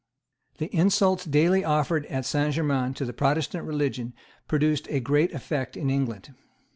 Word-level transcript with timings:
The 0.57 0.75
insults 0.75 1.25
daily 1.25 1.63
offered 1.63 2.07
at 2.07 2.25
Saint 2.25 2.55
Germains 2.55 2.97
to 2.97 3.05
the 3.05 3.13
Protestant 3.13 3.65
religion 3.67 4.15
produced 4.47 4.87
a 4.89 4.99
great 4.99 5.31
effect 5.31 5.77
in 5.77 5.91
England. 5.91 6.33